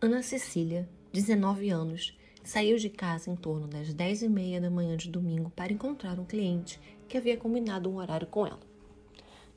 Ana 0.00 0.22
Cecília, 0.22 0.88
19 1.12 1.70
anos, 1.70 2.16
saiu 2.44 2.76
de 2.76 2.88
casa 2.88 3.28
em 3.28 3.34
torno 3.34 3.66
das 3.66 3.92
10 3.92 4.22
e 4.22 4.28
meia 4.28 4.60
da 4.60 4.70
manhã 4.70 4.96
de 4.96 5.10
domingo 5.10 5.50
para 5.50 5.72
encontrar 5.72 6.20
um 6.20 6.24
cliente 6.24 6.78
que 7.08 7.18
havia 7.18 7.36
combinado 7.36 7.90
um 7.90 7.96
horário 7.96 8.28
com 8.28 8.46
ela. 8.46 8.60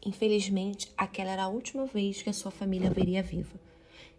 Infelizmente, 0.03 0.91
aquela 0.97 1.29
era 1.29 1.43
a 1.43 1.47
última 1.47 1.85
vez 1.85 2.23
que 2.23 2.29
a 2.31 2.33
sua 2.33 2.49
família 2.49 2.89
veria 2.89 3.21
viva. 3.21 3.53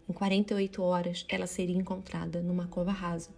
Em 0.09 0.13
48 0.13 0.81
horas, 0.81 1.27
ela 1.29 1.49
seria 1.49 1.77
encontrada 1.77 2.41
numa 2.41 2.69
cova 2.69 2.93
rasa, 2.93 3.31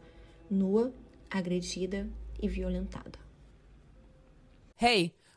nua, 0.51 0.93
agredida 1.31 2.07
e 2.39 2.47
violentada. 2.47 3.19
Hey! 4.79 5.15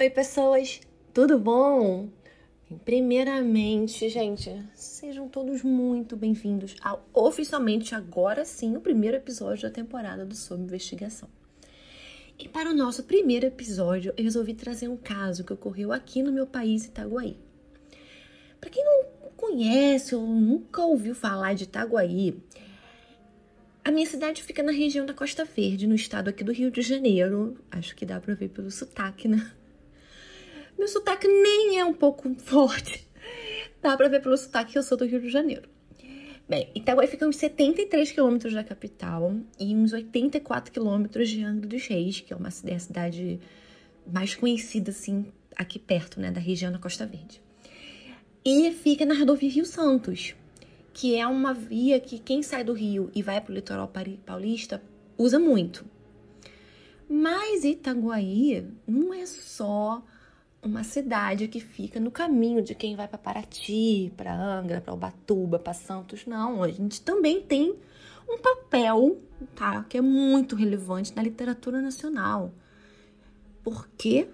Oi, 0.00 0.08
pessoas, 0.08 0.80
tudo 1.12 1.38
bom? 1.38 2.08
Primeiramente, 2.86 4.08
gente, 4.08 4.50
sejam 4.74 5.28
todos 5.28 5.62
muito 5.62 6.16
bem-vindos 6.16 6.74
ao 6.80 7.06
oficialmente 7.12 7.94
agora 7.94 8.46
sim 8.46 8.74
o 8.74 8.80
primeiro 8.80 9.18
episódio 9.18 9.68
da 9.68 9.74
temporada 9.74 10.24
do 10.24 10.34
Sob 10.34 10.62
Investigação. 10.62 11.28
E 12.38 12.48
para 12.48 12.70
o 12.70 12.74
nosso 12.74 13.02
primeiro 13.02 13.44
episódio, 13.44 14.14
eu 14.16 14.24
resolvi 14.24 14.54
trazer 14.54 14.88
um 14.88 14.96
caso 14.96 15.44
que 15.44 15.52
ocorreu 15.52 15.92
aqui 15.92 16.22
no 16.22 16.32
meu 16.32 16.46
país, 16.46 16.86
Itaguaí. 16.86 17.36
Para 18.58 18.70
quem 18.70 18.82
não 18.82 19.04
conhece 19.36 20.14
ou 20.14 20.26
nunca 20.26 20.82
ouviu 20.82 21.14
falar 21.14 21.52
de 21.52 21.64
Itaguaí, 21.64 22.42
a 23.84 23.90
minha 23.90 24.06
cidade 24.06 24.42
fica 24.42 24.62
na 24.62 24.72
região 24.72 25.04
da 25.04 25.12
Costa 25.12 25.44
Verde, 25.44 25.86
no 25.86 25.94
estado 25.94 26.30
aqui 26.30 26.42
do 26.42 26.52
Rio 26.52 26.70
de 26.70 26.80
Janeiro. 26.80 27.58
Acho 27.70 27.94
que 27.94 28.06
dá 28.06 28.18
para 28.18 28.32
ver 28.32 28.48
pelo 28.48 28.70
sotaque, 28.70 29.28
né? 29.28 29.59
Meu 30.80 30.88
sotaque 30.88 31.28
nem 31.28 31.78
é 31.78 31.84
um 31.84 31.92
pouco 31.92 32.34
forte. 32.40 33.06
Dá 33.82 33.94
pra 33.98 34.08
ver 34.08 34.22
pelo 34.22 34.34
sotaque 34.34 34.72
que 34.72 34.78
eu 34.78 34.82
sou 34.82 34.96
do 34.96 35.04
Rio 35.04 35.20
de 35.20 35.28
Janeiro. 35.28 35.68
Bem, 36.48 36.70
Itaguaí 36.74 37.06
fica 37.06 37.28
uns 37.28 37.36
73 37.36 38.10
quilômetros 38.10 38.54
da 38.54 38.64
capital 38.64 39.36
e 39.58 39.76
uns 39.76 39.92
84 39.92 40.72
quilômetros 40.72 41.28
de 41.28 41.44
Angra 41.44 41.68
dos 41.68 41.86
Reis, 41.86 42.20
que 42.20 42.32
é 42.32 42.36
uma 42.36 42.48
é 42.48 42.78
cidade 42.78 43.38
mais 44.10 44.34
conhecida, 44.34 44.90
assim, 44.90 45.26
aqui 45.54 45.78
perto, 45.78 46.18
né, 46.18 46.30
da 46.30 46.40
região 46.40 46.72
da 46.72 46.78
Costa 46.78 47.04
Verde. 47.04 47.42
E 48.42 48.72
fica 48.72 49.04
na 49.04 49.14
rodovia 49.14 49.50
Rio 49.50 49.66
Santos, 49.66 50.34
que 50.94 51.14
é 51.14 51.26
uma 51.26 51.52
via 51.52 52.00
que 52.00 52.18
quem 52.18 52.42
sai 52.42 52.64
do 52.64 52.72
Rio 52.72 53.10
e 53.14 53.22
vai 53.22 53.38
para 53.38 53.52
o 53.52 53.54
litoral 53.54 53.92
paulista 54.24 54.82
usa 55.18 55.38
muito. 55.38 55.84
Mas 57.06 57.64
Itaguaí 57.64 58.66
não 58.88 59.12
é 59.12 59.26
só 59.26 60.02
uma 60.62 60.84
cidade 60.84 61.48
que 61.48 61.60
fica 61.60 61.98
no 61.98 62.10
caminho 62.10 62.62
de 62.62 62.74
quem 62.74 62.94
vai 62.94 63.08
para 63.08 63.18
Paraty, 63.18 64.12
para 64.16 64.34
Angra, 64.34 64.80
para 64.80 64.92
Ubatuba, 64.92 65.58
para 65.58 65.72
Santos. 65.72 66.26
Não, 66.26 66.62
a 66.62 66.68
gente 66.68 67.00
também 67.00 67.40
tem 67.40 67.74
um 68.28 68.38
papel, 68.38 69.18
tá, 69.54 69.84
que 69.84 69.96
é 69.96 70.00
muito 70.00 70.54
relevante 70.54 71.14
na 71.16 71.22
literatura 71.22 71.80
nacional. 71.80 72.52
Por 73.62 73.88
quê? 73.96 74.28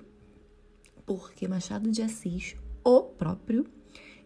Porque 1.04 1.46
Machado 1.46 1.90
de 1.90 2.02
Assis, 2.02 2.56
o 2.82 3.02
próprio, 3.02 3.66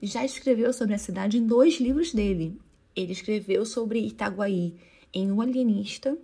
já 0.03 0.25
escreveu 0.25 0.73
sobre 0.73 0.95
a 0.95 0.99
cidade 0.99 1.39
em 1.39 1.47
dois 1.47 1.79
livros 1.79 2.13
dele. 2.13 2.59
Ele 2.97 3.13
escreveu 3.13 3.65
sobre 3.67 4.01
Itaguaí 4.01 4.75
em 5.13 5.31
O 5.31 5.43
Alienista. 5.43 6.17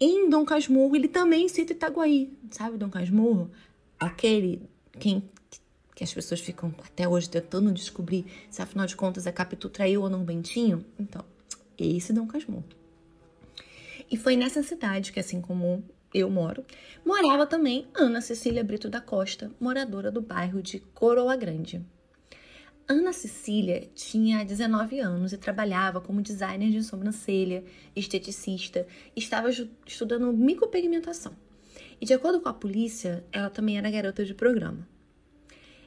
Em 0.00 0.30
Dom 0.30 0.44
Casmurro, 0.44 0.94
ele 0.94 1.08
também 1.08 1.48
cita 1.48 1.72
Itaguaí. 1.72 2.32
Sabe 2.50 2.78
Dom 2.78 2.88
Casmurro? 2.88 3.50
Aquele 3.98 4.62
quem 4.98 5.22
que 5.94 6.04
as 6.04 6.14
pessoas 6.14 6.40
ficam 6.40 6.72
até 6.84 7.08
hoje 7.08 7.28
tentando 7.28 7.72
descobrir 7.72 8.24
se 8.48 8.62
afinal 8.62 8.86
de 8.86 8.94
contas 8.94 9.26
a 9.26 9.32
Capitu 9.32 9.68
traiu 9.68 10.02
ou 10.02 10.08
não 10.08 10.22
Bentinho. 10.22 10.84
Então, 10.96 11.24
esse 11.76 12.12
Dom 12.12 12.24
Casmurro. 12.24 12.64
E 14.08 14.16
foi 14.16 14.36
nessa 14.36 14.62
cidade 14.62 15.10
que, 15.10 15.18
assim 15.18 15.40
como 15.40 15.82
eu 16.14 16.30
moro, 16.30 16.64
morava 17.04 17.46
também 17.46 17.88
Ana 17.94 18.20
Cecília 18.20 18.62
Brito 18.62 18.88
da 18.88 19.00
Costa, 19.00 19.50
moradora 19.58 20.10
do 20.10 20.22
bairro 20.22 20.62
de 20.62 20.78
Coroa 20.78 21.34
Grande. 21.36 21.84
Ana 22.86 23.12
Cecília 23.12 23.90
tinha 23.94 24.44
19 24.44 25.00
anos 25.00 25.32
e 25.32 25.36
trabalhava 25.36 26.00
como 26.00 26.22
designer 26.22 26.70
de 26.70 26.82
sobrancelha, 26.82 27.64
esteticista, 27.94 28.86
e 29.14 29.20
estava 29.20 29.50
estudando 29.50 30.32
micropigmentação. 30.32 31.36
E 32.00 32.06
de 32.06 32.14
acordo 32.14 32.40
com 32.40 32.48
a 32.48 32.54
polícia, 32.54 33.24
ela 33.32 33.50
também 33.50 33.76
era 33.76 33.90
garota 33.90 34.24
de 34.24 34.34
programa. 34.34 34.86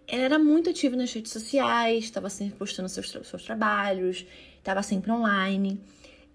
Ela 0.08 0.24
era 0.24 0.40
muito 0.40 0.70
ativa 0.70 0.96
nas 0.96 1.14
redes 1.14 1.32
sociais, 1.32 2.04
estava 2.04 2.30
sempre 2.30 2.58
postando 2.58 2.90
seus, 2.90 3.10
seus 3.10 3.44
trabalhos, 3.44 4.26
estava 4.58 4.84
sempre 4.84 5.12
online. 5.12 5.80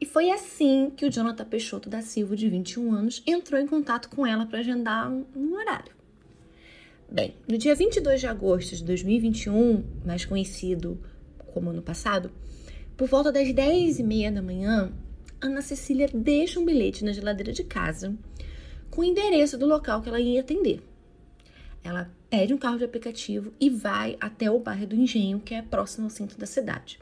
E 0.00 0.06
foi 0.06 0.30
assim 0.30 0.90
que 0.96 1.04
o 1.04 1.10
Jonathan 1.10 1.44
Peixoto 1.44 1.88
da 1.88 2.00
Silva, 2.00 2.36
de 2.36 2.48
21 2.48 2.92
anos, 2.92 3.22
entrou 3.26 3.60
em 3.60 3.66
contato 3.66 4.08
com 4.08 4.26
ela 4.26 4.46
para 4.46 4.60
agendar 4.60 5.10
um, 5.10 5.26
um 5.34 5.54
horário. 5.54 5.94
Bem, 7.10 7.34
no 7.48 7.56
dia 7.56 7.74
22 7.74 8.20
de 8.20 8.26
agosto 8.26 8.76
de 8.76 8.84
2021, 8.84 9.84
mais 10.04 10.24
conhecido 10.24 11.00
como 11.52 11.70
ano 11.70 11.82
passado, 11.82 12.32
por 12.96 13.08
volta 13.08 13.30
das 13.30 13.52
10 13.52 13.98
e 13.98 14.02
meia 14.02 14.32
da 14.32 14.42
manhã, 14.42 14.92
Ana 15.40 15.60
Cecília 15.60 16.08
deixa 16.12 16.58
um 16.58 16.64
bilhete 16.64 17.04
na 17.04 17.12
geladeira 17.12 17.52
de 17.52 17.62
casa 17.62 18.16
com 18.90 19.00
o 19.00 19.04
endereço 19.04 19.58
do 19.58 19.66
local 19.66 20.02
que 20.02 20.08
ela 20.08 20.20
ia 20.20 20.40
atender. 20.40 20.82
Ela 21.82 22.10
pede 22.28 22.52
um 22.52 22.58
carro 22.58 22.78
de 22.78 22.84
aplicativo 22.84 23.52
e 23.60 23.70
vai 23.70 24.16
até 24.20 24.50
o 24.50 24.58
bairro 24.58 24.86
do 24.86 24.96
Engenho, 24.96 25.40
que 25.40 25.54
é 25.54 25.62
próximo 25.62 26.06
ao 26.06 26.10
centro 26.10 26.36
da 26.36 26.46
cidade. 26.46 26.98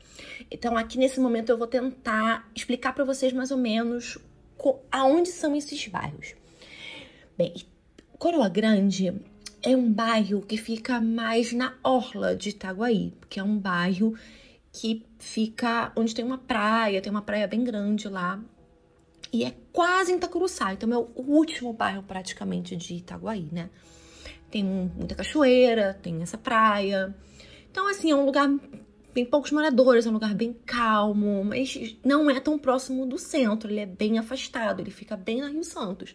Então, 0.51 0.77
aqui 0.77 0.99
nesse 0.99 1.19
momento, 1.19 1.51
eu 1.51 1.59
vou 1.59 1.67
tentar 1.67 2.51
explicar 2.55 2.93
para 2.93 3.05
vocês 3.05 3.33
mais 3.33 3.51
ou 3.51 3.57
menos 3.57 4.19
aonde 4.91 5.31
são 5.31 5.57
esses 5.57 5.89
bairros. 5.89 6.35
Bem, 7.37 7.55
Coroa 8.19 8.49
Grande 8.49 9.15
é 9.63 9.77
um 9.77 9.93
bairro 9.93 10.43
que 10.43 10.57
fica 10.57 11.01
mais 11.01 11.53
na 11.53 11.75
orla 11.83 12.37
de 12.37 12.51
Itaguaí, 12.51 13.13
que 13.29 13.41
é 13.41 13.43
um 13.43 13.59
bairro 13.59 14.15
que 14.73 15.05
fica 15.19 15.93
onde 15.97 16.15
tem 16.15 16.25
uma 16.25 16.39
praia, 16.39 17.01
tem 17.01 17.11
uma 17.11 17.23
praia 17.23 17.47
bem 17.47 17.65
grande 17.65 18.09
lá, 18.09 18.43
e 19.35 19.43
é 19.43 19.53
quase 19.73 20.13
em 20.13 20.17
Itacuruçá, 20.17 20.73
então 20.73 20.93
é 20.93 20.97
o 20.97 21.11
último 21.17 21.73
bairro 21.73 22.05
praticamente 22.05 22.77
de 22.77 22.95
Itaguaí, 22.95 23.49
né? 23.51 23.69
Tem 24.49 24.63
muita 24.63 25.17
cachoeira, 25.17 25.99
tem 26.01 26.23
essa 26.23 26.39
praia. 26.39 27.13
Então, 27.69 27.89
assim, 27.89 28.13
é 28.13 28.15
um 28.15 28.25
lugar 28.25 28.49
tem 29.13 29.25
poucos 29.25 29.51
moradores, 29.51 30.07
é 30.07 30.11
um 30.11 30.13
lugar 30.13 30.35
bem 30.35 30.53
calmo, 30.65 31.45
mas 31.45 31.97
não 32.05 32.31
é 32.31 32.39
tão 32.39 32.57
próximo 32.59 33.07
do 33.07 33.19
centro, 33.19 33.71
ele 33.71 33.81
é 33.81 33.87
bem 33.87 34.19
afastado, 34.19 34.81
ele 34.81 34.91
fica 34.91 35.17
bem 35.17 35.41
na 35.41 35.49
Rio 35.49 35.65
Santos. 35.65 36.15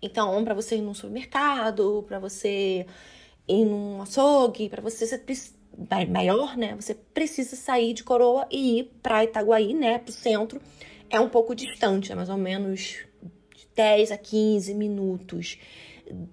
Então, 0.00 0.42
para 0.44 0.54
você 0.54 0.76
ir 0.76 0.82
num 0.82 0.94
supermercado, 0.94 2.04
para 2.06 2.20
você 2.20 2.86
ir 3.48 3.64
num 3.64 4.00
açougue, 4.02 4.68
para 4.68 4.80
você 4.82 5.06
ser 5.06 5.24
maior, 6.08 6.56
né? 6.56 6.76
Você 6.76 6.94
precisa 6.94 7.56
sair 7.56 7.94
de 7.94 8.04
Coroa 8.04 8.46
e 8.48 8.78
ir 8.78 8.92
para 9.02 9.24
Itaguaí, 9.24 9.74
né, 9.74 9.98
pro 9.98 10.12
centro 10.12 10.60
é 11.10 11.20
um 11.20 11.28
pouco 11.28 11.54
distante, 11.54 12.12
é 12.12 12.14
mais 12.14 12.28
ou 12.28 12.36
menos 12.36 13.04
de 13.54 13.68
10 13.74 14.12
a 14.12 14.16
15 14.16 14.74
minutos, 14.74 15.58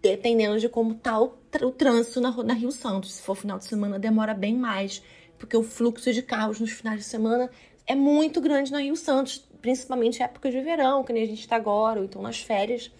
dependendo 0.02 0.60
de 0.60 0.70
como 0.70 0.96
tá 0.96 1.20
o, 1.20 1.34
o 1.62 1.72
trânsito 1.72 2.22
na, 2.22 2.32
na 2.44 2.54
Rio 2.54 2.72
Santos. 2.72 3.16
Se 3.16 3.22
for 3.22 3.36
final 3.36 3.58
de 3.58 3.66
semana, 3.66 4.00
demora 4.00 4.34
bem 4.34 4.56
mais, 4.56 5.02
porque 5.38 5.58
o 5.58 5.64
fluxo 5.64 6.14
de 6.14 6.22
carros 6.22 6.60
nos 6.60 6.72
finais 6.72 7.00
de 7.00 7.06
semana 7.06 7.50
é 7.86 7.96
muito 7.96 8.40
grande 8.40 8.72
na 8.72 8.80
Rio 8.80 8.96
Santos, 8.96 9.44
principalmente 9.62 10.22
época 10.22 10.52
de 10.52 10.62
verão, 10.62 11.04
que 11.04 11.14
nem 11.14 11.24
a 11.24 11.28
gente 11.28 11.40
está 11.40 11.56
agora, 11.56 12.00
ou 12.00 12.06
então 12.06 12.22
nas 12.22 12.40
férias, 12.40 12.92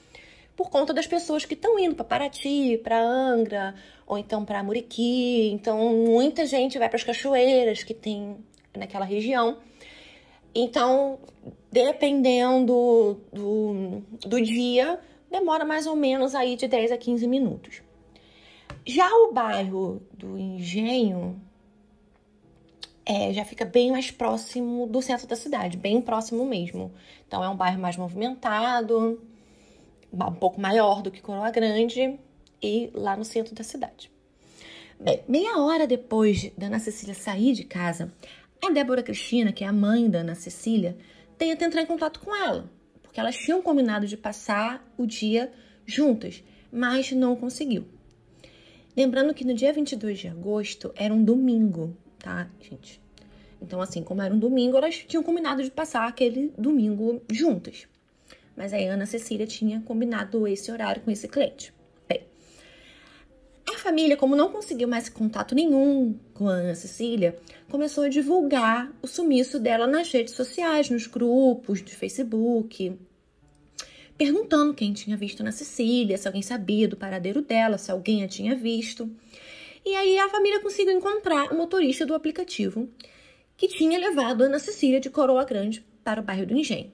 por 0.56 0.70
conta 0.72 0.94
das 0.94 1.06
pessoas 1.06 1.46
que 1.46 1.54
estão 1.54 1.78
indo 1.78 1.94
para 1.94 2.06
Paraty, 2.06 2.80
para 2.84 3.00
Angra, 3.00 3.76
ou 4.08 4.18
então 4.18 4.44
para 4.44 4.64
Muriqui. 4.64 5.52
Então, 5.52 5.94
muita 5.94 6.46
gente 6.48 6.80
vai 6.80 6.90
para 6.90 6.98
as 6.98 7.04
cachoeiras 7.04 7.84
que 7.84 7.94
tem 7.94 8.38
naquela 8.76 9.06
região. 9.06 9.58
Então, 10.60 11.20
dependendo 11.72 13.16
do, 13.32 14.02
do 14.28 14.42
dia, 14.42 15.00
demora 15.30 15.64
mais 15.64 15.86
ou 15.86 15.96
menos 15.96 16.34
aí 16.34 16.56
de 16.56 16.68
10 16.68 16.94
a 16.94 16.98
15 16.98 17.28
minutos. 17.28 17.84
Já 18.84 19.08
o 19.08 19.32
bairro 19.32 20.02
do 20.12 20.36
Engenho 20.36 21.40
é, 23.06 23.32
já 23.34 23.46
fica 23.46 23.66
bem 23.66 23.92
mais 23.92 24.10
próximo 24.10 24.88
do 24.88 25.00
centro 25.00 25.28
da 25.28 25.36
cidade, 25.36 25.78
bem 25.78 26.02
próximo 26.02 26.44
mesmo. 26.44 26.92
Então 27.28 27.44
é 27.44 27.50
um 27.50 27.56
bairro 27.56 27.80
mais 27.80 27.96
movimentado, 27.96 29.22
um 30.12 30.34
pouco 30.34 30.60
maior 30.60 31.04
do 31.04 31.12
que 31.12 31.22
Coroa 31.22 31.52
Grande 31.52 32.20
e 32.60 32.90
lá 32.96 33.16
no 33.16 33.24
centro 33.24 33.54
da 33.54 33.64
cidade. 33.64 34.12
Bem, 35.00 35.22
meia 35.28 35.60
hora 35.60 35.86
depois 35.86 36.50
da 36.58 36.66
Ana 36.66 36.80
Cecília 36.80 37.14
sair 37.14 37.54
de 37.54 37.64
casa, 37.64 38.12
a 38.64 38.70
Débora 38.70 39.04
Cristina, 39.04 39.52
que 39.52 39.64
é 39.64 39.68
a 39.68 39.74
mãe 39.74 40.10
da 40.10 40.20
Ana 40.20 40.36
Cecília, 40.36 40.98
tenta 41.38 41.66
entrar 41.66 41.82
em 41.82 41.86
contato 41.86 42.20
com 42.20 42.36
ela, 42.36 42.70
porque 43.02 43.20
elas 43.20 43.36
tinham 43.36 43.62
combinado 43.62 44.08
de 44.08 44.18
passar 44.18 44.86
o 44.98 45.06
dia 45.06 45.52
juntas, 45.86 46.44
mas 46.72 47.12
não 47.12 47.36
conseguiu. 47.36 47.86
Lembrando 48.96 49.34
que 49.34 49.46
no 49.46 49.54
dia 49.54 49.72
22 49.72 50.20
de 50.20 50.28
agosto 50.28 50.92
era 50.96 51.14
um 51.14 51.24
domingo, 51.24 51.96
tá, 52.18 52.50
gente? 52.60 53.00
Então, 53.62 53.82
assim, 53.82 54.04
como 54.04 54.22
era 54.22 54.34
um 54.34 54.40
domingo, 54.40 54.78
elas 54.78 54.96
tinham 55.08 55.24
combinado 55.24 55.64
de 55.64 55.70
passar 55.70 56.08
aquele 56.08 56.52
domingo 56.58 57.22
juntas. 57.32 57.88
Mas 58.56 58.74
aí 58.74 58.88
a 58.90 58.94
Ana 58.94 59.06
Cecília 59.06 59.46
tinha 59.46 59.82
combinado 59.82 60.48
esse 60.48 60.72
horário 60.72 61.02
com 61.04 61.12
esse 61.12 61.28
cliente. 61.28 61.74
Família, 63.88 64.18
como 64.18 64.36
não 64.36 64.52
conseguiu 64.52 64.86
mais 64.86 65.08
contato 65.08 65.56
nenhum 65.56 66.20
com 66.34 66.50
a 66.50 66.56
Ana 66.56 66.76
Cecília, 66.76 67.40
começou 67.70 68.04
a 68.04 68.10
divulgar 68.10 68.92
o 69.02 69.08
sumiço 69.08 69.58
dela 69.62 69.88
nas 69.88 70.12
redes 70.12 70.34
sociais, 70.34 70.90
nos 70.90 71.08
grupos 71.08 71.82
de 71.82 71.96
Facebook, 71.96 73.00
perguntando 74.18 74.74
quem 74.74 74.92
tinha 74.92 75.16
visto 75.16 75.40
Ana 75.40 75.54
Cecília, 75.54 76.18
se 76.18 76.28
alguém 76.28 76.42
sabia 76.42 76.86
do 76.86 76.98
paradeiro 76.98 77.42
dela, 77.42 77.78
se 77.78 77.90
alguém 77.90 78.26
a 78.26 78.28
tinha 78.28 78.54
visto. 78.58 79.10
E 79.86 79.96
aí 79.96 80.20
a 80.20 80.28
família 80.28 80.60
conseguiu 80.60 80.92
encontrar 80.92 81.54
o 81.54 81.58
motorista 81.58 82.06
do 82.06 82.14
aplicativo 82.14 82.90
que 83.56 83.70
tinha 83.70 83.98
levado 83.98 84.44
a 84.44 84.48
Ana 84.48 84.60
Cecília 84.60 85.00
de 85.00 85.10
Coroa 85.10 85.46
Grande 85.46 85.82
para 86.04 86.20
o 86.20 86.24
bairro 86.26 86.46
do 86.46 86.58
Engenho. 86.58 86.92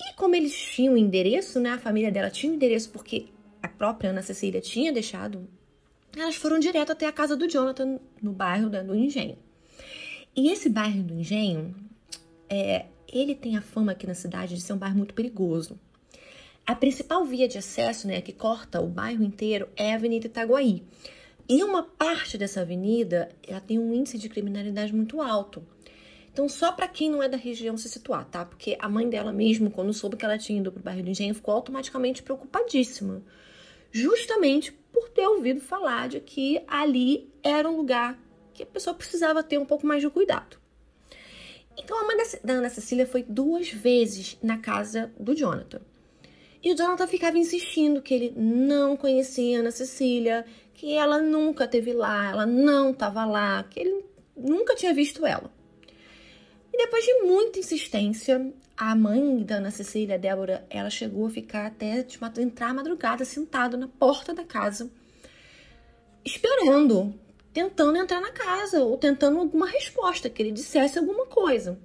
E 0.00 0.14
como 0.14 0.34
eles 0.34 0.56
tinham 0.56 0.96
endereço, 0.96 1.60
né? 1.60 1.72
A 1.72 1.78
família 1.78 2.10
dela 2.10 2.30
tinha 2.30 2.54
endereço 2.54 2.88
porque 2.88 3.26
a 3.62 3.68
própria 3.68 4.08
Ana 4.08 4.22
Cecília 4.22 4.62
tinha 4.62 4.90
deixado. 4.90 5.46
Elas 6.16 6.36
foram 6.36 6.58
direto 6.58 6.92
até 6.92 7.06
a 7.06 7.12
casa 7.12 7.36
do 7.36 7.48
Jonathan 7.48 7.98
no 8.22 8.32
bairro 8.32 8.70
do 8.70 8.94
Engenho. 8.94 9.36
E 10.36 10.50
esse 10.50 10.68
bairro 10.68 11.02
do 11.02 11.14
Engenho, 11.14 11.74
é, 12.48 12.86
ele 13.08 13.34
tem 13.34 13.56
a 13.56 13.62
fama 13.62 13.92
aqui 13.92 14.06
na 14.06 14.14
cidade 14.14 14.54
de 14.54 14.60
ser 14.60 14.72
um 14.72 14.78
bairro 14.78 14.96
muito 14.96 15.14
perigoso. 15.14 15.78
A 16.66 16.74
principal 16.74 17.24
via 17.24 17.46
de 17.46 17.58
acesso, 17.58 18.06
né, 18.06 18.20
que 18.20 18.32
corta 18.32 18.80
o 18.80 18.86
bairro 18.86 19.22
inteiro, 19.22 19.68
é 19.76 19.92
a 19.92 19.96
Avenida 19.96 20.26
Itaguaí. 20.26 20.82
E 21.48 21.62
uma 21.62 21.82
parte 21.82 22.38
dessa 22.38 22.62
avenida, 22.62 23.28
ela 23.46 23.60
tem 23.60 23.78
um 23.78 23.92
índice 23.92 24.16
de 24.16 24.30
criminalidade 24.30 24.94
muito 24.94 25.20
alto. 25.20 25.62
Então, 26.32 26.48
só 26.48 26.72
para 26.72 26.88
quem 26.88 27.10
não 27.10 27.22
é 27.22 27.28
da 27.28 27.36
região 27.36 27.76
se 27.76 27.88
situar, 27.88 28.24
tá? 28.24 28.44
Porque 28.44 28.76
a 28.80 28.88
mãe 28.88 29.08
dela 29.08 29.32
mesmo, 29.32 29.70
quando 29.70 29.92
soube 29.92 30.16
que 30.16 30.24
ela 30.24 30.38
tinha 30.38 30.58
ido 30.58 30.72
pro 30.72 30.82
bairro 30.82 31.02
do 31.02 31.10
Engenho, 31.10 31.34
ficou 31.34 31.54
automaticamente 31.54 32.22
preocupadíssima. 32.22 33.22
Justamente 33.92 34.74
por 34.94 35.10
ter 35.10 35.26
ouvido 35.26 35.60
falar 35.60 36.08
de 36.08 36.20
que 36.20 36.62
ali 36.68 37.28
era 37.42 37.68
um 37.68 37.76
lugar 37.76 38.18
que 38.54 38.62
a 38.62 38.66
pessoa 38.66 38.94
precisava 38.94 39.42
ter 39.42 39.58
um 39.58 39.66
pouco 39.66 39.84
mais 39.84 40.00
de 40.00 40.08
cuidado. 40.08 40.56
Então, 41.76 42.00
a 42.00 42.06
mãe 42.06 42.16
da 42.44 42.52
Ana 42.52 42.70
Cecília 42.70 43.04
foi 43.04 43.24
duas 43.24 43.68
vezes 43.68 44.38
na 44.40 44.58
casa 44.58 45.12
do 45.18 45.34
Jonathan. 45.34 45.80
E 46.62 46.72
o 46.72 46.76
Jonathan 46.76 47.08
ficava 47.08 47.36
insistindo 47.36 48.00
que 48.00 48.14
ele 48.14 48.32
não 48.36 48.96
conhecia 48.96 49.58
Ana 49.58 49.72
Cecília, 49.72 50.46
que 50.72 50.94
ela 50.94 51.20
nunca 51.20 51.66
teve 51.66 51.92
lá, 51.92 52.30
ela 52.30 52.46
não 52.46 52.92
estava 52.92 53.24
lá, 53.24 53.64
que 53.64 53.80
ele 53.80 54.04
nunca 54.36 54.76
tinha 54.76 54.94
visto 54.94 55.26
ela. 55.26 55.52
E 56.72 56.78
depois 56.78 57.04
de 57.04 57.22
muita 57.22 57.58
insistência, 57.58 58.52
a 58.76 58.94
mãe 58.94 59.42
da 59.42 59.56
Ana 59.56 59.70
Cecília, 59.70 60.18
Débora, 60.18 60.66
ela 60.68 60.90
chegou 60.90 61.26
a 61.26 61.30
ficar 61.30 61.66
até 61.66 62.02
de 62.02 62.18
entrar 62.40 62.70
à 62.70 62.74
madrugada 62.74 63.24
sentado 63.24 63.76
na 63.76 63.86
porta 63.86 64.34
da 64.34 64.44
casa, 64.44 64.90
esperando, 66.24 67.14
tentando 67.52 67.96
entrar 67.96 68.20
na 68.20 68.32
casa 68.32 68.82
ou 68.82 68.98
tentando 68.98 69.38
alguma 69.38 69.66
resposta, 69.66 70.28
que 70.28 70.42
ele 70.42 70.50
dissesse 70.50 70.98
alguma 70.98 71.26
coisa. 71.26 71.78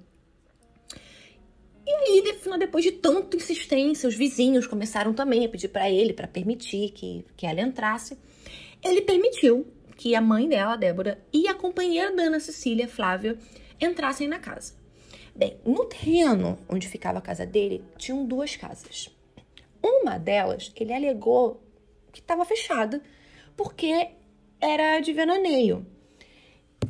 E 1.86 1.92
aí, 1.92 2.24
depois 2.58 2.84
de 2.84 2.92
tanta 2.92 3.36
insistência, 3.36 4.08
os 4.08 4.14
vizinhos 4.14 4.66
começaram 4.66 5.12
também 5.12 5.44
a 5.44 5.48
pedir 5.48 5.68
para 5.68 5.90
ele 5.90 6.12
para 6.12 6.28
permitir 6.28 6.90
que, 6.90 7.24
que 7.36 7.46
ela 7.46 7.60
entrasse. 7.60 8.18
Ele 8.82 9.02
permitiu 9.02 9.66
que 9.96 10.14
a 10.14 10.20
mãe 10.20 10.48
dela, 10.48 10.76
Débora, 10.76 11.22
e 11.32 11.46
a 11.46 11.54
companheira 11.54 12.14
da 12.14 12.24
Ana 12.24 12.40
Cecília, 12.40 12.88
Flávia, 12.88 13.38
entrassem 13.80 14.28
na 14.28 14.38
casa. 14.38 14.79
Bem, 15.34 15.58
no 15.64 15.84
terreno 15.84 16.58
onde 16.68 16.88
ficava 16.88 17.18
a 17.18 17.22
casa 17.22 17.46
dele, 17.46 17.84
tinham 17.96 18.24
duas 18.26 18.56
casas. 18.56 19.08
Uma 19.82 20.18
delas, 20.18 20.72
ele 20.76 20.92
alegou 20.92 21.62
que 22.12 22.20
estava 22.20 22.44
fechada 22.44 23.00
porque 23.56 24.10
era 24.60 25.00
de 25.00 25.12
veraneio. 25.12 25.86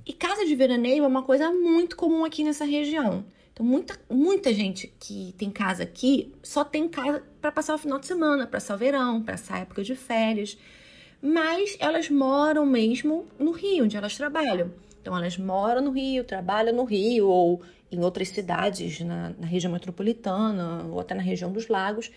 E 0.06 0.12
casa 0.12 0.44
de 0.44 0.54
veraneio 0.54 1.04
é 1.04 1.06
uma 1.06 1.22
coisa 1.22 1.52
muito 1.52 1.96
comum 1.96 2.24
aqui 2.24 2.42
nessa 2.42 2.64
região. 2.64 3.24
Então, 3.52 3.64
muita, 3.64 3.98
muita 4.08 4.52
gente 4.52 4.92
que 4.98 5.34
tem 5.36 5.50
casa 5.50 5.82
aqui 5.82 6.32
só 6.42 6.64
tem 6.64 6.88
casa 6.88 7.22
para 7.40 7.52
passar 7.52 7.74
o 7.74 7.78
final 7.78 7.98
de 7.98 8.06
semana, 8.06 8.44
para 8.44 8.58
passar 8.58 8.74
o 8.74 8.78
verão, 8.78 9.22
para 9.22 9.34
passar 9.34 9.56
a 9.56 9.58
época 9.60 9.84
de 9.84 9.94
férias. 9.94 10.56
Mas 11.20 11.76
elas 11.78 12.08
moram 12.08 12.64
mesmo 12.64 13.26
no 13.38 13.50
Rio, 13.50 13.84
onde 13.84 13.96
elas 13.96 14.16
trabalham. 14.16 14.72
Então, 15.00 15.16
elas 15.16 15.36
moram 15.36 15.82
no 15.82 15.90
Rio, 15.90 16.24
trabalham 16.24 16.74
no 16.74 16.84
Rio 16.84 17.28
ou 17.28 17.60
em 17.90 18.02
outras 18.02 18.28
cidades 18.28 19.00
na, 19.00 19.30
na 19.30 19.46
região 19.46 19.72
metropolitana 19.72 20.86
ou 20.90 21.00
até 21.00 21.14
na 21.14 21.22
região 21.22 21.52
dos 21.52 21.68
lagos. 21.68 22.10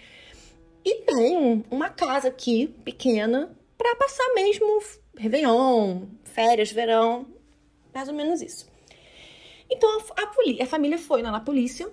E 0.86 1.02
tem 1.02 1.64
uma 1.72 1.90
casa 1.90 2.28
aqui 2.28 2.68
pequena 2.84 3.56
para 3.78 3.96
passar 3.96 4.34
mesmo 4.36 4.82
Réveillon, 5.16 6.08
férias, 6.24 6.72
verão, 6.72 7.28
mais 7.94 8.08
ou 8.08 8.16
menos 8.16 8.42
isso. 8.42 8.68
Então 9.70 10.00
a, 10.18 10.22
a, 10.22 10.64
a 10.64 10.66
família 10.66 10.98
foi 10.98 11.22
na 11.22 11.40
polícia, 11.40 11.90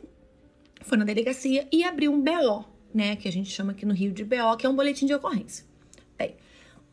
foi 0.82 0.96
na 0.96 1.04
delegacia 1.04 1.68
e 1.70 1.84
abriu 1.84 2.12
um 2.12 2.20
BO, 2.20 2.64
né? 2.92 3.16
Que 3.16 3.28
a 3.28 3.32
gente 3.32 3.50
chama 3.50 3.72
aqui 3.72 3.84
no 3.84 3.94
Rio 3.94 4.12
de 4.12 4.24
BO, 4.24 4.56
que 4.58 4.66
é 4.66 4.68
um 4.68 4.74
boletim 4.74 5.06
de 5.06 5.14
ocorrência. 5.14 5.64
Bem, 6.16 6.34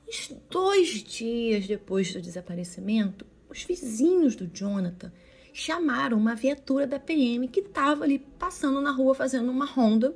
uns 0.08 0.34
dois 0.50 0.90
dias 1.04 1.66
depois 1.66 2.14
do 2.14 2.22
desaparecimento, 2.22 3.26
os 3.50 3.64
vizinhos 3.64 4.36
do 4.36 4.48
Jonathan 4.48 5.12
chamaram 5.60 6.18
uma 6.18 6.36
viatura 6.36 6.86
da 6.86 7.00
PM 7.00 7.48
que 7.48 7.62
estava 7.62 8.04
ali 8.04 8.20
passando 8.20 8.82
na 8.82 8.92
rua 8.92 9.16
fazendo 9.16 9.52
uma 9.52 9.66
ronda, 9.66 10.16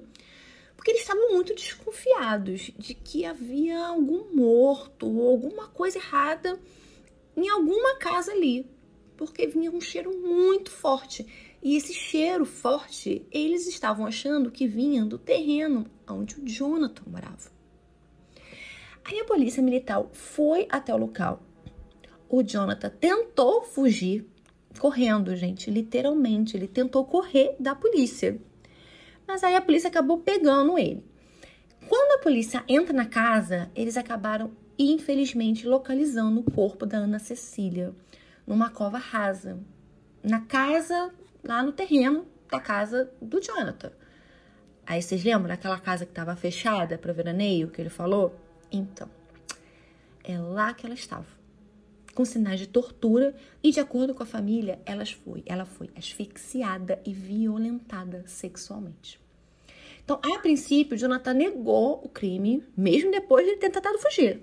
porque 0.75 0.91
eles 0.91 1.01
estavam 1.01 1.33
muito 1.33 1.53
desconfiados 1.55 2.71
de 2.77 2.93
que 2.93 3.25
havia 3.25 3.79
algum 3.87 4.35
morto 4.35 5.07
ou 5.07 5.29
alguma 5.29 5.67
coisa 5.67 5.97
errada 5.97 6.59
em 7.35 7.49
alguma 7.49 7.95
casa 7.95 8.31
ali 8.31 8.69
porque 9.21 9.45
vinha 9.45 9.69
um 9.69 9.79
cheiro 9.79 10.17
muito 10.17 10.71
forte. 10.71 11.27
E 11.61 11.77
esse 11.77 11.93
cheiro 11.93 12.43
forte, 12.43 13.23
eles 13.31 13.67
estavam 13.67 14.03
achando 14.07 14.49
que 14.49 14.65
vinha 14.65 15.05
do 15.05 15.19
terreno 15.19 15.85
onde 16.09 16.39
o 16.39 16.43
Jonathan 16.43 17.03
morava. 17.05 17.51
Aí 19.05 19.19
a 19.19 19.25
polícia 19.25 19.61
militar 19.61 20.03
foi 20.11 20.67
até 20.71 20.91
o 20.91 20.97
local. 20.97 21.39
O 22.27 22.41
Jonathan 22.41 22.89
tentou 22.89 23.61
fugir, 23.61 24.25
correndo, 24.79 25.35
gente, 25.35 25.69
literalmente. 25.69 26.55
Ele 26.55 26.67
tentou 26.67 27.05
correr 27.05 27.55
da 27.59 27.75
polícia. 27.75 28.37
Mas 29.27 29.43
aí 29.43 29.55
a 29.55 29.61
polícia 29.61 29.87
acabou 29.87 30.19
pegando 30.19 30.77
ele. 30.77 31.03
Quando 31.87 32.19
a 32.19 32.23
polícia 32.23 32.63
entra 32.67 32.93
na 32.93 33.05
casa, 33.05 33.69
eles 33.75 33.97
acabaram, 33.97 34.51
infelizmente, 34.77 35.67
localizando 35.67 36.39
o 36.39 36.51
corpo 36.51 36.85
da 36.85 36.97
Ana 36.97 37.19
Cecília 37.19 37.93
numa 38.45 38.69
cova 38.69 38.97
rasa, 38.97 39.59
na 40.23 40.41
casa, 40.41 41.11
lá 41.43 41.63
no 41.63 41.71
terreno 41.71 42.25
da 42.49 42.59
casa 42.59 43.11
do 43.21 43.41
Jonathan. 43.41 43.91
Aí 44.85 45.01
vocês 45.01 45.23
lembram 45.23 45.47
daquela 45.47 45.79
casa 45.79 46.05
que 46.05 46.11
estava 46.11 46.35
fechada 46.35 46.97
para 46.97 47.13
veraneio 47.13 47.69
que 47.69 47.81
ele 47.81 47.89
falou? 47.89 48.35
Então, 48.71 49.09
é 50.23 50.37
lá 50.37 50.73
que 50.73 50.85
ela 50.85 50.95
estava, 50.95 51.25
com 52.13 52.25
sinais 52.25 52.59
de 52.59 52.67
tortura 52.67 53.35
e 53.63 53.71
de 53.71 53.79
acordo 53.79 54.13
com 54.13 54.23
a 54.23 54.25
família, 54.25 54.79
ela 54.85 55.05
foi, 55.05 55.43
ela 55.45 55.65
foi 55.65 55.89
asfixiada 55.95 57.01
e 57.05 57.13
violentada 57.13 58.23
sexualmente. 58.27 59.19
Então, 60.03 60.19
a 60.23 60.39
princípio, 60.39 60.97
Jonathan 60.97 61.33
negou 61.33 62.01
o 62.03 62.09
crime, 62.09 62.63
mesmo 62.75 63.11
depois 63.11 63.45
de 63.45 63.55
ter 63.55 63.69
tentado 63.69 63.99
fugir, 63.99 64.41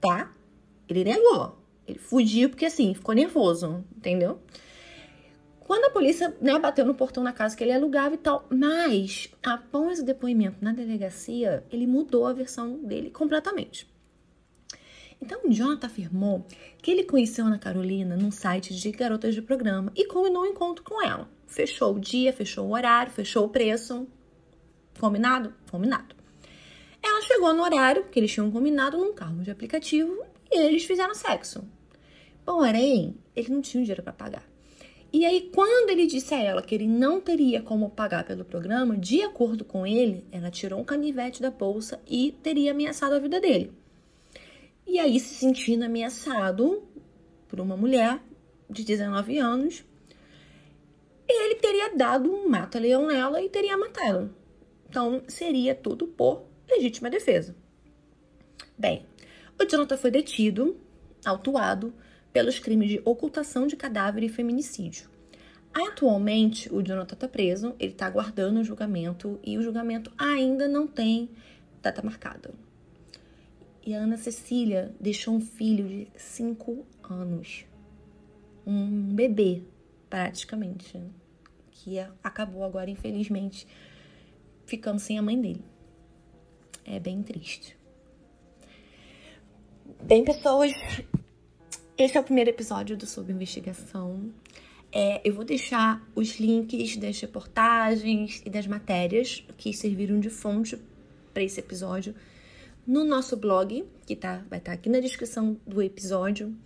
tá? 0.00 0.34
Ele 0.88 1.04
negou. 1.04 1.58
Ele 1.86 1.98
fugiu 1.98 2.50
porque, 2.50 2.66
assim, 2.66 2.92
ficou 2.92 3.14
nervoso, 3.14 3.84
entendeu? 3.96 4.38
Quando 5.60 5.84
a 5.84 5.90
polícia 5.90 6.34
né, 6.40 6.58
bateu 6.58 6.84
no 6.84 6.94
portão 6.94 7.22
na 7.22 7.32
casa 7.32 7.56
que 7.56 7.62
ele 7.62 7.72
alugava 7.72 8.14
e 8.14 8.18
tal, 8.18 8.46
mas 8.50 9.30
após 9.42 10.00
o 10.00 10.04
depoimento 10.04 10.56
na 10.62 10.72
delegacia, 10.72 11.64
ele 11.70 11.86
mudou 11.86 12.26
a 12.26 12.32
versão 12.32 12.78
dele 12.82 13.10
completamente. 13.10 13.86
Então, 15.20 15.40
Jonathan 15.50 15.86
afirmou 15.86 16.46
que 16.80 16.90
ele 16.90 17.04
conheceu 17.04 17.44
Ana 17.44 17.58
Carolina 17.58 18.16
num 18.16 18.30
site 18.30 18.74
de 18.74 18.90
garotas 18.92 19.34
de 19.34 19.42
programa 19.42 19.92
e 19.96 20.06
combinou 20.06 20.42
um 20.42 20.46
encontro 20.46 20.84
com 20.84 21.02
ela. 21.04 21.28
Fechou 21.46 21.96
o 21.96 22.00
dia, 22.00 22.32
fechou 22.32 22.66
o 22.66 22.72
horário, 22.72 23.12
fechou 23.12 23.44
o 23.44 23.48
preço. 23.48 24.06
Combinado? 24.98 25.52
Combinado. 25.70 26.14
Ela 27.02 27.22
chegou 27.22 27.52
no 27.54 27.62
horário 27.62 28.04
que 28.04 28.18
eles 28.18 28.32
tinham 28.32 28.50
combinado 28.50 28.96
num 28.96 29.12
carro 29.12 29.42
de 29.42 29.50
aplicativo 29.50 30.24
e 30.50 30.58
eles 30.58 30.84
fizeram 30.84 31.14
sexo. 31.14 31.64
Porém, 32.44 33.16
ele 33.34 33.50
não 33.50 33.60
tinha 33.60 33.82
dinheiro 33.82 34.02
para 34.02 34.12
pagar. 34.12 34.48
E 35.12 35.24
aí, 35.24 35.50
quando 35.54 35.88
ele 35.90 36.06
disse 36.06 36.34
a 36.34 36.42
ela 36.42 36.62
que 36.62 36.74
ele 36.74 36.86
não 36.86 37.20
teria 37.20 37.62
como 37.62 37.90
pagar 37.90 38.24
pelo 38.24 38.44
programa, 38.44 38.96
de 38.96 39.22
acordo 39.22 39.64
com 39.64 39.86
ele, 39.86 40.24
ela 40.30 40.50
tirou 40.50 40.80
um 40.80 40.84
canivete 40.84 41.40
da 41.40 41.50
bolsa 41.50 41.98
e 42.06 42.32
teria 42.42 42.72
ameaçado 42.72 43.14
a 43.14 43.18
vida 43.18 43.40
dele. 43.40 43.72
E 44.88 44.98
aí, 44.98 45.20
se 45.20 45.34
sentindo 45.34 45.84
ameaçado 45.84 46.82
por 47.46 47.60
uma 47.60 47.76
mulher 47.76 48.18
de 48.70 48.82
19 48.82 49.38
anos, 49.38 49.84
ele 51.28 51.56
teria 51.56 51.94
dado 51.94 52.32
um 52.32 52.48
mata-leão 52.48 53.06
nela 53.06 53.42
e 53.42 53.50
teria 53.50 53.76
matado. 53.76 54.34
Então, 54.88 55.22
seria 55.28 55.74
tudo 55.74 56.06
por 56.06 56.44
legítima 56.66 57.10
defesa. 57.10 57.54
Bem, 58.78 59.04
o 59.60 59.66
Jonathan 59.66 59.98
foi 59.98 60.10
detido, 60.10 60.80
autuado, 61.22 61.92
pelos 62.32 62.58
crimes 62.58 62.88
de 62.88 63.02
ocultação 63.04 63.66
de 63.66 63.76
cadáver 63.76 64.22
e 64.22 64.28
feminicídio. 64.30 65.10
Atualmente, 65.74 66.72
o 66.72 66.82
Jonathan 66.82 67.14
está 67.14 67.28
preso, 67.28 67.74
ele 67.78 67.92
está 67.92 68.06
aguardando 68.06 68.60
o 68.60 68.64
julgamento 68.64 69.38
e 69.44 69.58
o 69.58 69.62
julgamento 69.62 70.10
ainda 70.16 70.66
não 70.66 70.86
tem 70.86 71.28
data 71.82 72.00
marcada. 72.02 72.54
E 73.88 73.94
a 73.94 74.00
Ana 74.00 74.18
Cecília 74.18 74.94
deixou 75.00 75.34
um 75.34 75.40
filho 75.40 75.88
de 75.88 76.08
5 76.14 76.84
anos, 77.04 77.64
um 78.66 79.14
bebê, 79.14 79.62
praticamente, 80.10 81.00
que 81.70 81.98
acabou 82.22 82.64
agora, 82.64 82.90
infelizmente, 82.90 83.66
ficando 84.66 84.98
sem 84.98 85.18
a 85.18 85.22
mãe 85.22 85.40
dele. 85.40 85.64
É 86.84 87.00
bem 87.00 87.22
triste. 87.22 87.78
Bem, 90.02 90.22
pessoas, 90.22 90.70
esse 91.96 92.14
é 92.14 92.20
o 92.20 92.24
primeiro 92.24 92.50
episódio 92.50 92.94
do 92.94 93.06
Sob 93.06 93.32
Investigação. 93.32 94.30
É, 94.92 95.26
eu 95.26 95.32
vou 95.32 95.46
deixar 95.46 96.06
os 96.14 96.38
links 96.38 96.98
das 96.98 97.18
reportagens 97.18 98.42
e 98.44 98.50
das 98.50 98.66
matérias 98.66 99.42
que 99.56 99.72
serviram 99.72 100.20
de 100.20 100.28
fonte 100.28 100.78
para 101.32 101.42
esse 101.42 101.58
episódio 101.58 102.14
no 102.88 103.04
nosso 103.04 103.36
blog, 103.36 103.84
que 104.06 104.16
tá, 104.16 104.42
vai 104.48 104.58
estar 104.58 104.72
tá 104.72 104.72
aqui 104.72 104.88
na 104.88 104.98
descrição 104.98 105.60
do 105.66 105.82
episódio. 105.82 106.56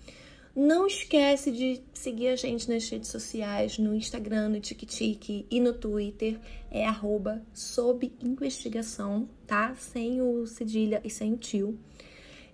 Não 0.55 0.87
esquece 0.87 1.51
de 1.51 1.83
seguir 1.93 2.29
a 2.29 2.37
gente 2.37 2.71
nas 2.71 2.89
redes 2.89 3.11
sociais, 3.11 3.77
no 3.77 3.93
Instagram, 3.93 4.51
no 4.51 4.61
TikTok 4.61 5.47
e 5.51 5.61
no 5.61 5.73
Twitter. 5.73 6.39
É 6.71 6.87
arroba 6.87 7.43
sob 7.53 8.13
investigação, 8.23 9.29
tá? 9.49 9.75
Sem 9.75 10.23
o 10.23 10.47
cedilha 10.47 11.01
e 11.03 11.11
sem 11.11 11.33
o 11.33 11.37
tio. 11.37 11.77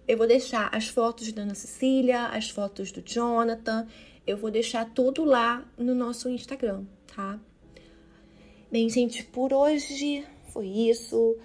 Eu 0.06 0.16
vou 0.16 0.26
deixar 0.26 0.74
as 0.74 0.88
fotos 0.88 1.30
da 1.30 1.42
Ana 1.42 1.54
Cecília, 1.54 2.28
as 2.28 2.48
fotos 2.48 2.90
do 2.90 3.02
Jonathan. 3.02 3.86
Eu 4.26 4.38
vou 4.38 4.50
deixar 4.50 4.86
tudo 4.94 5.24
lá 5.24 5.62
no 5.76 5.94
nosso 5.94 6.30
Instagram, 6.30 6.84
tá? 7.14 7.38
Bem, 8.72 8.88
gente, 8.88 9.24
por 9.24 9.52
hoje 9.52 10.24
foi 10.52 10.68
isso. 10.68 11.36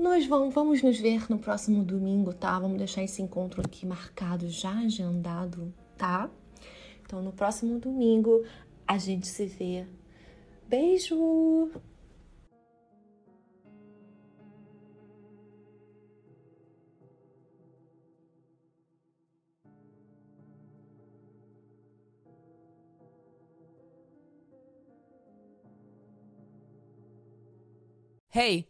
Nós 0.00 0.24
vamos, 0.26 0.54
vamos 0.54 0.82
nos 0.82 0.98
ver 0.98 1.30
no 1.30 1.38
próximo 1.38 1.84
domingo, 1.84 2.32
tá? 2.32 2.58
Vamos 2.58 2.78
deixar 2.78 3.02
esse 3.02 3.20
encontro 3.20 3.60
aqui 3.60 3.84
marcado, 3.84 4.48
já 4.48 4.72
agendado, 4.78 5.74
tá? 5.98 6.30
Então, 7.02 7.22
no 7.22 7.32
próximo 7.32 7.78
domingo 7.78 8.42
a 8.88 8.96
gente 8.96 9.26
se 9.26 9.44
vê. 9.44 9.86
Beijo! 10.66 11.70
Hey, 28.32 28.69